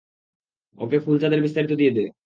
ওকে 0.77 0.97
ফুলচাঁদের 0.99 1.39
বিস্তারিত 1.41 1.71
দিয়ে 1.71 1.91
দে। 1.91 2.03